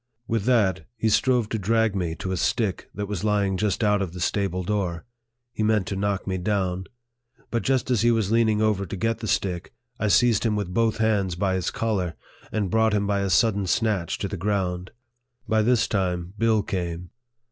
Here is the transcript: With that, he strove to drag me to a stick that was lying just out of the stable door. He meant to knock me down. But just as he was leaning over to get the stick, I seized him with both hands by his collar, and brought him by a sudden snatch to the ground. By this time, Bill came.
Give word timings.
With 0.27 0.45
that, 0.45 0.87
he 0.97 1.09
strove 1.09 1.47
to 1.49 1.59
drag 1.59 1.95
me 1.95 2.15
to 2.15 2.31
a 2.31 2.35
stick 2.35 2.89
that 2.95 3.07
was 3.07 3.23
lying 3.23 3.55
just 3.55 3.83
out 3.83 4.01
of 4.01 4.13
the 4.13 4.19
stable 4.19 4.63
door. 4.63 5.05
He 5.53 5.61
meant 5.61 5.85
to 5.89 5.95
knock 5.95 6.25
me 6.25 6.39
down. 6.39 6.85
But 7.51 7.61
just 7.61 7.91
as 7.91 8.01
he 8.01 8.09
was 8.09 8.31
leaning 8.31 8.63
over 8.63 8.87
to 8.87 8.95
get 8.95 9.19
the 9.19 9.27
stick, 9.27 9.75
I 9.99 10.07
seized 10.07 10.43
him 10.43 10.55
with 10.55 10.73
both 10.73 10.97
hands 10.97 11.35
by 11.35 11.53
his 11.53 11.69
collar, 11.69 12.15
and 12.51 12.71
brought 12.71 12.93
him 12.93 13.05
by 13.05 13.19
a 13.19 13.29
sudden 13.29 13.67
snatch 13.67 14.17
to 14.17 14.27
the 14.27 14.37
ground. 14.37 14.89
By 15.47 15.61
this 15.61 15.87
time, 15.87 16.33
Bill 16.35 16.63
came. 16.63 17.11